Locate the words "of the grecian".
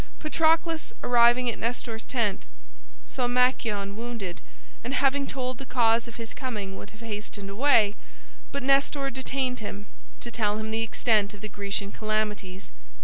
11.35-11.91